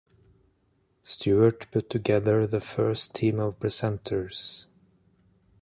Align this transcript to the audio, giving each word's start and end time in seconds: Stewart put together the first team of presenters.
Stewart 1.03 1.67
put 1.69 1.87
together 1.91 2.47
the 2.47 2.59
first 2.59 3.13
team 3.13 3.39
of 3.39 3.59
presenters. 3.59 4.65